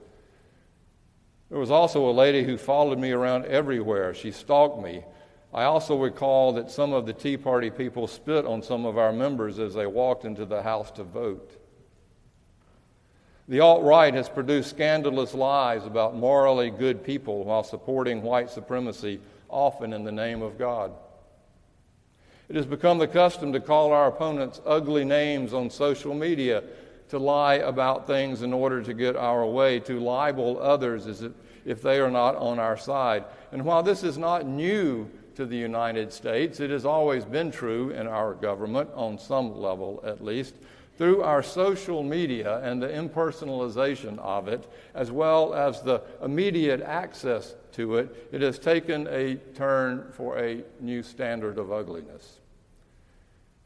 There 1.51 1.59
was 1.59 1.71
also 1.71 2.09
a 2.09 2.11
lady 2.11 2.43
who 2.43 2.57
followed 2.57 2.99
me 2.99 3.13
around 3.13 3.45
everywhere. 3.45 4.15
She 4.15 4.31
stalked 4.31 4.83
me. 4.83 5.05
I 5.53 5.65
also 5.65 5.99
recall 5.99 6.55
that 6.55 6.71
some 6.71 6.95
of 6.95 7.05
the 7.05 7.13
Tea 7.13 7.37
Party 7.37 7.69
people 7.69 8.07
spit 8.07 8.47
on 8.47 8.63
some 8.63 8.87
of 8.87 8.97
our 8.97 9.13
members 9.13 9.59
as 9.59 9.75
they 9.75 9.87
walked 9.87 10.25
into 10.25 10.47
the 10.47 10.63
House 10.63 10.91
to 10.93 11.05
vote. 11.05 11.66
The 13.49 13.61
alt 13.61 13.85
right 13.85 14.13
has 14.13 14.29
produced 14.29 14.71
scandalous 14.71 15.33
lies 15.33 15.87
about 15.87 16.17
morally 16.17 16.71
good 16.71 17.05
people 17.05 17.45
while 17.45 17.63
supporting 17.63 18.23
white 18.23 18.51
supremacy, 18.51 19.21
often 19.49 19.93
in 19.93 20.03
the 20.03 20.13
name 20.13 20.43
of 20.43 20.59
God. 20.59 20.93
It 22.49 22.57
has 22.57 22.67
become 22.67 22.99
the 22.99 23.07
custom 23.07 23.53
to 23.53 23.61
call 23.61 23.93
our 23.93 24.09
opponents 24.09 24.61
ugly 24.67 25.05
names 25.05 25.53
on 25.53 25.71
social 25.71 26.15
media, 26.15 26.65
to 27.09 27.19
lie 27.19 27.55
about 27.55 28.09
things 28.09 28.43
in 28.43 28.53
order 28.53 28.83
to 28.83 28.95
get 28.95 29.15
our 29.15 29.47
way, 29.47 29.79
to 29.81 30.01
libel 30.01 30.61
others 30.61 31.07
as 31.07 31.25
if 31.65 31.83
they 31.83 32.01
are 32.01 32.11
not 32.11 32.35
on 32.37 32.59
our 32.59 32.77
side. 32.77 33.25
And 33.53 33.65
while 33.65 33.85
this 33.85 34.03
is 34.03 34.19
not 34.19 34.45
new 34.45 35.09
to 35.37 35.47
the 35.47 35.57
United 35.57 36.13
States, 36.13 36.59
it 36.59 36.71
has 36.71 36.85
always 36.85 37.25
been 37.25 37.53
true 37.53 37.91
in 37.91 38.09
our 38.09 38.35
government, 38.35 38.91
on 38.95 39.19
some 39.19 39.57
level 39.57 40.03
at 40.05 40.25
least, 40.25 40.55
through 40.97 41.23
our 41.23 41.43
social 41.43 42.03
media 42.03 42.61
and 42.63 42.83
the 42.83 42.89
impersonalization 42.89 44.19
of 44.19 44.49
it, 44.49 44.71
as 44.95 45.11
well 45.11 45.55
as 45.55 45.83
the 45.83 46.03
immediate 46.23 46.81
access 46.81 47.55
to 47.73 47.97
it, 47.97 48.29
it 48.33 48.41
has 48.41 48.59
taken 48.59 49.07
a 49.09 49.35
turn 49.55 50.11
for 50.13 50.39
a 50.39 50.63
new 50.81 51.03
standard 51.03 51.59
of 51.59 51.71
ugliness. 51.71 52.41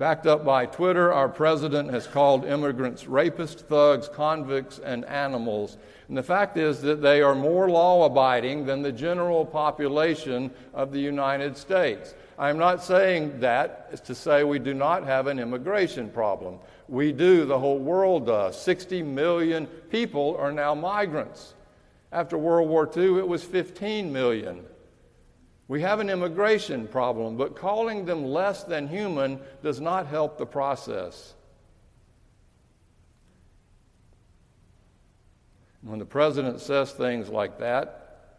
Backed 0.01 0.27
up 0.27 0.47
by 0.47 0.65
Twitter, 0.65 1.13
our 1.13 1.29
president 1.29 1.91
has 1.91 2.07
called 2.07 2.47
immigrants 2.47 3.05
rapists, 3.05 3.61
thugs, 3.61 4.09
convicts, 4.09 4.79
and 4.79 5.05
animals. 5.05 5.77
And 6.09 6.17
the 6.17 6.23
fact 6.23 6.57
is 6.57 6.81
that 6.81 7.03
they 7.03 7.21
are 7.21 7.35
more 7.35 7.69
law 7.69 8.07
abiding 8.07 8.65
than 8.65 8.81
the 8.81 8.93
general 8.93 9.45
population 9.45 10.53
of 10.73 10.91
the 10.91 11.01
United 11.01 11.55
States. 11.55 12.15
I'm 12.41 12.57
not 12.57 12.83
saying 12.83 13.41
that 13.41 14.03
to 14.07 14.15
say 14.15 14.45
we 14.45 14.59
do 14.59 14.73
not 14.73 15.05
have 15.05 15.27
an 15.27 15.39
immigration 15.39 16.09
problem. 16.09 16.59
We 16.89 17.13
do, 17.13 17.45
the 17.45 17.59
whole 17.59 17.79
world 17.79 18.25
does. 18.25 18.59
60 18.63 19.03
million 19.03 19.67
people 19.91 20.39
are 20.39 20.51
now 20.51 20.75
migrants. 20.75 21.53
After 22.11 22.39
World 22.39 22.71
War 22.71 22.91
II, 22.97 23.19
it 23.19 23.29
was 23.29 23.45
15 23.45 24.11
million. 24.11 24.65
We 25.69 25.83
have 25.83 26.01
an 26.01 26.09
immigration 26.09 26.89
problem, 26.89 27.37
but 27.37 27.57
calling 27.57 28.07
them 28.07 28.25
less 28.25 28.65
than 28.65 28.89
human 28.89 29.39
does 29.63 29.79
not 29.79 30.07
help 30.07 30.39
the 30.39 30.47
process. 30.47 31.35
When 35.83 35.99
the 35.99 36.07
president 36.07 36.61
says 36.61 36.91
things 36.93 37.29
like 37.29 37.59
that, 37.59 38.33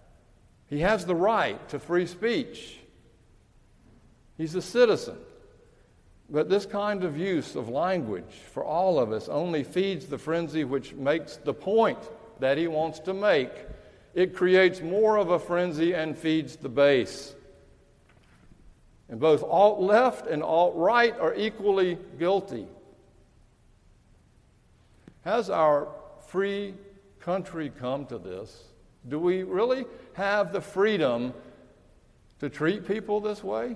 he 0.66 0.80
has 0.80 1.06
the 1.06 1.16
right 1.16 1.70
to 1.70 1.78
free 1.78 2.08
speech. 2.08 2.80
He's 4.42 4.56
a 4.56 4.62
citizen. 4.62 5.18
But 6.28 6.50
this 6.50 6.66
kind 6.66 7.04
of 7.04 7.16
use 7.16 7.56
of 7.56 7.70
language 7.70 8.42
for 8.52 8.66
all 8.66 9.00
of 9.00 9.12
us 9.12 9.30
only 9.30 9.64
feeds 9.64 10.08
the 10.08 10.18
frenzy 10.18 10.64
which 10.64 10.96
makes 10.96 11.38
the 11.38 11.54
point 11.54 12.00
that 12.40 12.58
he 12.58 12.68
wants 12.68 12.98
to 13.02 13.14
make 13.14 13.52
it 14.16 14.36
creates 14.36 14.82
more 14.82 15.18
of 15.18 15.30
a 15.30 15.38
frenzy 15.38 15.94
and 15.94 16.18
feeds 16.18 16.56
the 16.56 16.70
base. 16.70 17.36
And 19.10 19.20
both 19.20 19.44
alt 19.44 19.80
left 19.80 20.26
and 20.26 20.42
alt 20.42 20.74
right 20.76 21.16
are 21.20 21.36
equally 21.36 22.00
guilty. 22.18 22.66
Has 25.24 25.52
our 25.52 25.88
free 26.30 26.74
country 27.20 27.72
come 27.80 28.08
to 28.08 28.18
this? 28.18 28.64
Do 29.08 29.20
we 29.20 29.44
really 29.44 29.86
have 30.14 30.52
the 30.52 30.62
freedom 30.62 31.32
to 32.40 32.50
treat 32.50 32.88
people 32.88 33.22
this 33.22 33.44
way? 33.44 33.76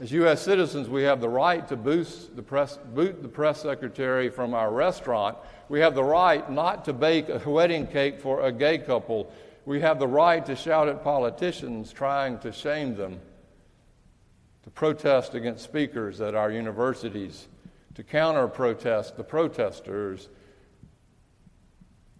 As 0.00 0.12
U.S. 0.12 0.42
citizens, 0.42 0.88
we 0.88 1.02
have 1.02 1.20
the 1.20 1.28
right 1.28 1.66
to 1.66 1.74
the 1.74 2.42
press, 2.42 2.78
boot 2.94 3.20
the 3.20 3.28
press 3.28 3.62
secretary 3.62 4.30
from 4.30 4.54
our 4.54 4.70
restaurant. 4.70 5.36
We 5.68 5.80
have 5.80 5.96
the 5.96 6.04
right 6.04 6.48
not 6.48 6.84
to 6.84 6.92
bake 6.92 7.28
a 7.28 7.42
wedding 7.50 7.88
cake 7.88 8.20
for 8.20 8.42
a 8.42 8.52
gay 8.52 8.78
couple. 8.78 9.32
We 9.66 9.80
have 9.80 9.98
the 9.98 10.06
right 10.06 10.46
to 10.46 10.54
shout 10.54 10.88
at 10.88 11.02
politicians 11.02 11.92
trying 11.92 12.38
to 12.40 12.52
shame 12.52 12.94
them, 12.94 13.18
to 14.62 14.70
protest 14.70 15.34
against 15.34 15.64
speakers 15.64 16.20
at 16.20 16.36
our 16.36 16.52
universities, 16.52 17.48
to 17.96 18.04
counter 18.04 18.46
protest 18.46 19.16
the 19.16 19.24
protesters. 19.24 20.28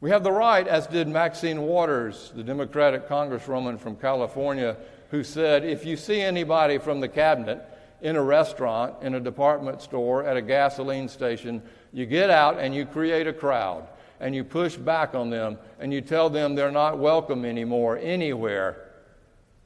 We 0.00 0.10
have 0.10 0.24
the 0.24 0.32
right, 0.32 0.66
as 0.66 0.88
did 0.88 1.06
Maxine 1.06 1.62
Waters, 1.62 2.32
the 2.34 2.42
Democratic 2.42 3.08
Congresswoman 3.08 3.78
from 3.78 3.94
California, 3.94 4.76
who 5.10 5.22
said, 5.22 5.64
If 5.64 5.86
you 5.86 5.96
see 5.96 6.20
anybody 6.20 6.78
from 6.78 7.00
the 7.00 7.08
cabinet 7.08 7.64
in 8.00 8.16
a 8.16 8.22
restaurant, 8.22 8.94
in 9.02 9.14
a 9.14 9.20
department 9.20 9.82
store, 9.82 10.24
at 10.24 10.36
a 10.36 10.42
gasoline 10.42 11.08
station, 11.08 11.62
you 11.92 12.06
get 12.06 12.30
out 12.30 12.58
and 12.58 12.74
you 12.74 12.86
create 12.86 13.26
a 13.26 13.32
crowd 13.32 13.86
and 14.20 14.34
you 14.34 14.44
push 14.44 14.76
back 14.76 15.14
on 15.14 15.30
them 15.30 15.58
and 15.78 15.92
you 15.92 16.00
tell 16.00 16.30
them 16.30 16.54
they're 16.54 16.70
not 16.70 16.98
welcome 16.98 17.44
anymore 17.44 17.98
anywhere. 18.00 18.88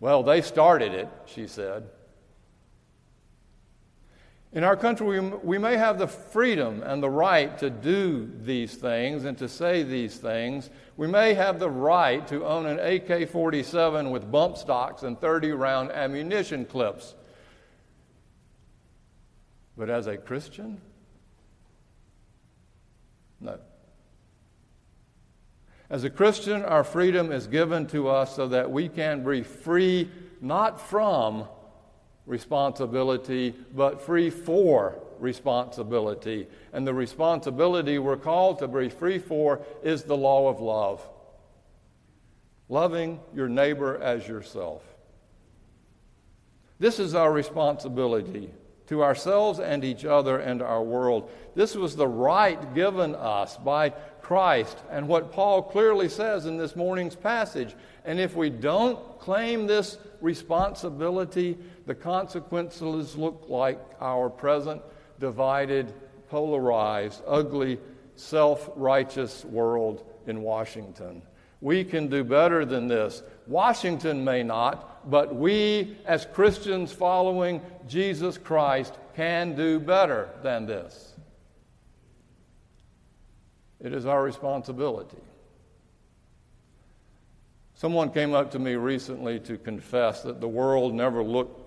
Well, 0.01 0.23
they 0.23 0.43
started 0.43 0.93
it, 0.93 1.09
she 1.27 1.47
said. 1.47 1.89
In 4.55 4.65
our 4.65 4.77
country, 4.77 5.19
we, 5.19 5.29
we 5.43 5.59
may 5.59 5.79
have 5.79 5.99
the 5.99 6.07
freedom 6.07 6.83
and 6.83 7.03
the 7.03 7.09
right 7.09 7.57
to 7.59 7.71
do 7.71 8.31
these 8.43 8.75
things 8.75 9.25
and 9.25 9.39
to 9.39 9.49
say 9.49 9.83
these 9.83 10.19
things. 10.19 10.69
We 10.99 11.07
may 11.07 11.33
have 11.33 11.59
the 11.59 11.71
right 11.71 12.27
to 12.29 12.45
own 12.45 12.67
an 12.67 12.79
AK 12.79 13.31
47 13.31 14.11
with 14.11 14.31
bump 14.31 14.59
stocks 14.59 15.05
and 15.05 15.19
30 15.19 15.53
round 15.53 15.91
ammunition 15.91 16.67
clips. 16.67 17.15
But 19.77 19.91
as 19.91 20.07
a 20.07 20.17
Christian, 20.17 20.81
no. 23.41 23.59
As 25.91 26.05
a 26.05 26.11
Christian, 26.11 26.63
our 26.63 26.85
freedom 26.85 27.33
is 27.33 27.47
given 27.47 27.87
to 27.89 28.09
us 28.09 28.37
so 28.37 28.49
that 28.49 28.71
we 28.71 28.89
can 28.89 29.25
be 29.25 29.43
free 29.43 30.11
not 30.41 30.81
from 30.81 31.47
responsibility, 32.27 33.55
but 33.75 34.01
free 34.01 34.31
for 34.31 34.99
responsibility. 35.19 36.47
And 36.73 36.87
the 36.87 36.95
responsibility 36.95 37.99
we're 37.99 38.17
called 38.17 38.59
to 38.61 38.69
be 38.69 38.89
free 38.89 39.19
for 39.19 39.61
is 39.83 40.05
the 40.05 40.17
law 40.17 40.49
of 40.49 40.61
love 40.61 41.07
loving 42.73 43.21
your 43.35 43.51
neighbor 43.51 44.01
as 44.03 44.27
yourself. 44.27 44.83
This 46.79 46.99
is 46.99 47.15
our 47.15 47.31
responsibility 47.31 48.51
to 48.89 49.03
ourselves 49.03 49.59
and 49.61 49.85
each 49.85 50.05
other 50.05 50.39
and 50.39 50.63
our 50.63 50.83
world. 50.83 51.31
This 51.55 51.75
was 51.75 51.97
the 51.97 52.09
right 52.09 52.75
given 52.75 53.15
us 53.15 53.57
by 53.57 53.91
Christ 54.21 54.79
and 54.91 55.09
what 55.09 55.33
Paul 55.33 55.63
clearly 55.63 56.09
says 56.09 56.47
in 56.47 56.57
this 56.57 56.77
morning's 56.77 57.17
passage. 57.17 57.75
And 58.05 58.19
if 58.19 58.35
we 58.35 58.51
don't 58.51 59.19
claim 59.21 59.67
this 59.67 59.99
responsibility, 60.21 61.59
the 61.87 61.95
consequences 61.95 63.17
look 63.17 63.45
like 63.49 63.81
our 64.01 64.31
present 64.31 64.83
divided, 65.21 65.93
polarized, 66.29 67.23
ugly, 67.27 67.79
self 68.17 68.71
righteous 68.77 69.45
world 69.45 70.05
in 70.27 70.43
Washington. 70.43 71.23
We 71.61 71.85
can 71.85 72.09
do 72.09 72.25
better 72.25 72.65
than 72.65 72.89
this. 72.89 73.23
Washington 73.47 74.25
may 74.25 74.43
not, 74.43 74.92
but 75.05 75.35
we, 75.35 75.97
as 76.07 76.27
Christians 76.27 76.93
following 76.93 77.61
Jesus 77.89 78.39
Christ, 78.39 78.95
can 79.17 79.55
do 79.55 79.79
better 79.79 80.29
than 80.43 80.67
this. 80.67 81.15
It 83.81 83.93
is 83.93 84.07
our 84.07 84.23
responsibility. 84.23 85.19
Someone 87.75 88.11
came 88.11 88.33
up 88.33 88.53
to 88.53 88.61
me 88.61 88.75
recently 88.75 89.41
to 89.41 89.59
confess 89.59 90.23
that 90.23 90.41
the 90.41 90.47
world 90.47 90.95
never 90.95 91.25
looked, 91.25 91.61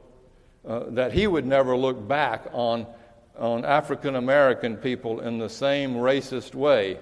uh, 0.66 0.86
that 0.90 1.12
he 1.12 1.28
would 1.28 1.46
never 1.46 1.76
look 1.76 2.08
back 2.08 2.48
on, 2.54 2.88
on 3.38 3.66
African 3.66 4.16
American 4.16 4.78
people 4.78 5.20
in 5.20 5.40
the 5.40 5.50
same 5.50 5.96
racist 5.96 6.56
way. 6.56 7.00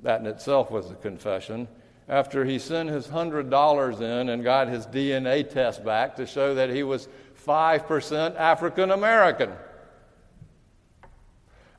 That 0.00 0.20
in 0.20 0.26
itself 0.26 0.70
was 0.70 0.90
a 0.92 0.94
confession 0.94 1.66
after 2.08 2.44
he 2.44 2.58
sent 2.58 2.90
his 2.90 3.06
$100 3.06 4.00
in 4.00 4.28
and 4.28 4.44
got 4.44 4.68
his 4.68 4.86
DNA 4.86 5.48
test 5.48 5.84
back 5.84 6.16
to 6.16 6.26
show 6.26 6.54
that 6.54 6.70
he 6.70 6.82
was 6.82 7.08
5% 7.46 8.36
African 8.36 8.90
American. 8.90 9.50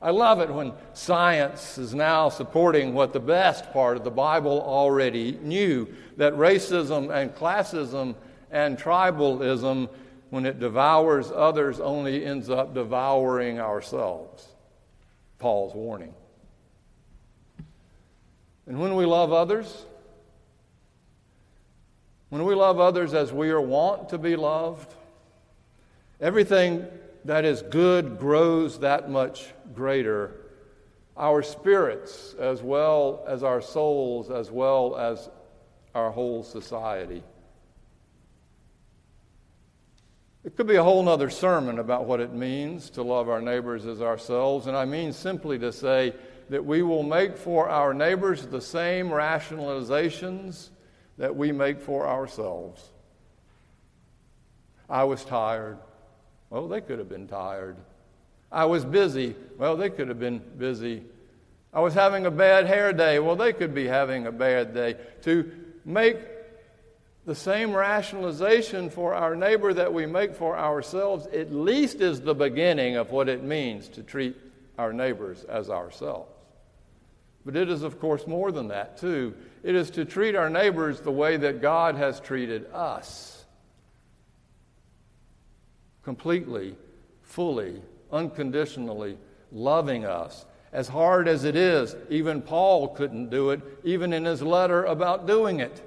I 0.02 0.10
love 0.10 0.40
it 0.40 0.50
when 0.50 0.72
science 0.92 1.78
is 1.78 1.94
now 1.94 2.28
supporting 2.28 2.92
what 2.92 3.12
the 3.12 3.20
best 3.20 3.72
part 3.72 3.96
of 3.96 4.04
the 4.04 4.10
Bible 4.10 4.60
already 4.60 5.38
knew 5.42 5.88
that 6.16 6.34
racism 6.34 7.14
and 7.14 7.34
classism 7.34 8.14
and 8.50 8.78
tribalism, 8.78 9.88
when 10.30 10.44
it 10.44 10.60
devours 10.60 11.32
others, 11.34 11.80
only 11.80 12.24
ends 12.24 12.50
up 12.50 12.74
devouring 12.74 13.58
ourselves. 13.58 14.46
Paul's 15.38 15.74
warning. 15.74 16.14
And 18.66 18.80
when 18.80 18.96
we 18.96 19.06
love 19.06 19.32
others, 19.32 19.86
when 22.28 22.44
we 22.44 22.54
love 22.54 22.80
others 22.80 23.14
as 23.14 23.32
we 23.32 23.50
are 23.50 23.60
wont 23.60 24.08
to 24.08 24.18
be 24.18 24.36
loved, 24.36 24.92
everything 26.20 26.86
that 27.24 27.44
is 27.44 27.62
good 27.62 28.18
grows 28.18 28.80
that 28.80 29.10
much 29.10 29.46
greater. 29.74 30.32
Our 31.16 31.42
spirits, 31.42 32.34
as 32.38 32.62
well 32.62 33.24
as 33.26 33.42
our 33.42 33.60
souls, 33.60 34.30
as 34.30 34.50
well 34.50 34.96
as 34.96 35.30
our 35.94 36.10
whole 36.10 36.42
society. 36.42 37.22
It 40.44 40.56
could 40.56 40.66
be 40.68 40.76
a 40.76 40.82
whole 40.82 41.08
other 41.08 41.30
sermon 41.30 41.78
about 41.78 42.04
what 42.04 42.20
it 42.20 42.32
means 42.32 42.90
to 42.90 43.02
love 43.02 43.28
our 43.28 43.40
neighbors 43.40 43.86
as 43.86 44.00
ourselves, 44.00 44.66
and 44.66 44.76
I 44.76 44.84
mean 44.84 45.12
simply 45.12 45.58
to 45.58 45.72
say 45.72 46.14
that 46.50 46.64
we 46.64 46.82
will 46.82 47.02
make 47.02 47.36
for 47.36 47.68
our 47.68 47.92
neighbors 47.92 48.46
the 48.46 48.60
same 48.60 49.08
rationalizations 49.08 50.68
that 51.18 51.34
we 51.34 51.52
make 51.52 51.80
for 51.80 52.06
ourselves. 52.06 52.90
I 54.88 55.04
was 55.04 55.24
tired. 55.24 55.78
Well, 56.50 56.68
they 56.68 56.80
could 56.80 56.98
have 56.98 57.08
been 57.08 57.26
tired. 57.26 57.76
I 58.52 58.64
was 58.66 58.84
busy. 58.84 59.34
Well, 59.58 59.76
they 59.76 59.90
could 59.90 60.08
have 60.08 60.20
been 60.20 60.40
busy. 60.58 61.02
I 61.72 61.80
was 61.80 61.94
having 61.94 62.26
a 62.26 62.30
bad 62.30 62.66
hair 62.66 62.92
day. 62.92 63.18
Well, 63.18 63.36
they 63.36 63.52
could 63.52 63.74
be 63.74 63.86
having 63.86 64.26
a 64.26 64.32
bad 64.32 64.72
day. 64.72 64.96
To 65.22 65.50
make 65.84 66.18
the 67.26 67.34
same 67.34 67.74
rationalization 67.74 68.88
for 68.88 69.12
our 69.12 69.34
neighbor 69.34 69.74
that 69.74 69.92
we 69.92 70.06
make 70.06 70.34
for 70.34 70.56
ourselves 70.56 71.26
at 71.26 71.52
least 71.52 72.00
is 72.00 72.20
the 72.20 72.34
beginning 72.34 72.96
of 72.96 73.10
what 73.10 73.28
it 73.28 73.42
means 73.42 73.88
to 73.88 74.02
treat 74.02 74.36
our 74.78 74.92
neighbors 74.92 75.42
as 75.44 75.68
ourselves. 75.68 76.30
But 77.46 77.54
it 77.54 77.70
is, 77.70 77.84
of 77.84 78.00
course, 78.00 78.26
more 78.26 78.50
than 78.50 78.68
that, 78.68 78.98
too. 78.98 79.32
It 79.62 79.76
is 79.76 79.90
to 79.92 80.04
treat 80.04 80.34
our 80.34 80.50
neighbors 80.50 81.00
the 81.00 81.12
way 81.12 81.36
that 81.36 81.62
God 81.62 81.94
has 81.94 82.18
treated 82.18 82.66
us 82.72 83.44
completely, 86.02 86.74
fully, 87.22 87.80
unconditionally 88.10 89.16
loving 89.52 90.04
us. 90.04 90.44
As 90.72 90.88
hard 90.88 91.28
as 91.28 91.44
it 91.44 91.54
is, 91.54 91.94
even 92.10 92.42
Paul 92.42 92.88
couldn't 92.88 93.30
do 93.30 93.50
it, 93.50 93.60
even 93.84 94.12
in 94.12 94.24
his 94.24 94.42
letter 94.42 94.84
about 94.84 95.28
doing 95.28 95.60
it. 95.60 95.80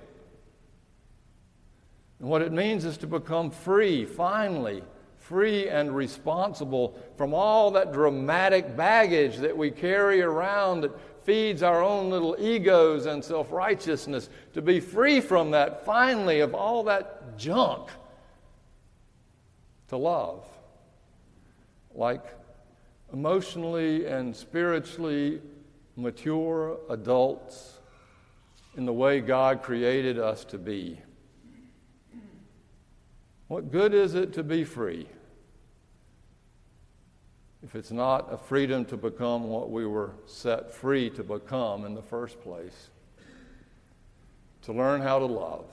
And 2.20 2.30
what 2.30 2.42
it 2.42 2.54
means 2.54 2.86
is 2.86 2.98
to 3.00 3.08
become 3.08 3.52
free, 3.52 4.06
finally, 4.06 4.82
free 5.30 5.70
and 5.70 5.96
responsible 5.96 7.00
from 7.16 7.36
all 7.36 7.72
that 7.72 7.94
dramatic 7.94 8.76
baggage 8.76 9.38
that 9.38 9.56
we 9.56 9.70
carry 9.70 10.22
around 10.22 10.82
that 10.82 11.09
feeds 11.30 11.62
our 11.62 11.84
own 11.84 12.10
little 12.10 12.36
egos 12.40 13.06
and 13.06 13.24
self 13.24 13.52
righteousness, 13.52 14.32
to 14.52 14.64
be 14.64 14.80
free 14.80 15.22
from 15.22 15.52
that, 15.52 15.86
finally, 15.86 16.40
of 16.40 16.56
all 16.56 16.86
that 16.86 17.38
junk, 17.38 17.88
to 19.90 19.96
love. 19.96 20.44
Like 21.94 22.26
emotionally 23.14 24.08
and 24.08 24.36
spiritually 24.36 25.40
mature 25.96 26.80
adults 26.90 27.78
in 28.76 28.88
the 28.88 28.94
way 28.94 29.22
God 29.22 29.62
created 29.62 30.18
us 30.18 30.44
to 30.46 30.58
be. 30.58 31.00
What 33.50 33.72
good 33.72 33.94
is 33.94 34.16
it 34.16 34.34
to 34.34 34.42
be 34.42 34.64
free 34.64 35.08
if 37.64 37.76
it's 37.76 37.92
not 37.92 38.32
a 38.32 38.38
freedom 38.38 38.86
to 38.86 38.98
become 38.98 39.44
what 39.46 39.70
we 39.70 39.86
were 39.86 40.12
set 40.26 40.74
free 40.74 41.10
to 41.12 41.24
become 41.24 41.86
in 41.86 41.94
the 41.94 42.02
first 42.02 42.42
place? 42.42 42.90
To 44.64 44.74
learn 44.74 45.02
how 45.02 45.20
to 45.20 45.26
love, 45.26 45.66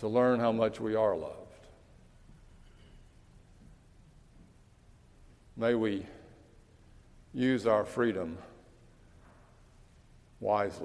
to 0.00 0.08
learn 0.08 0.40
how 0.40 0.52
much 0.52 0.80
we 0.80 0.94
are 0.94 1.16
loved. 1.16 1.36
May 5.56 5.74
we 5.74 6.06
use 7.32 7.66
our 7.66 7.84
freedom 7.84 8.38
wisely. 10.40 10.80